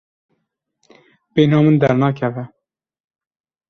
Bêhna 1.33 1.57
min 1.63 1.77
dernakeve. 1.81 2.43